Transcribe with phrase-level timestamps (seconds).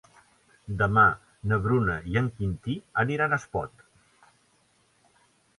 [0.79, 1.03] Demà
[1.51, 3.85] na Bruna i en Quintí aniran a Espot.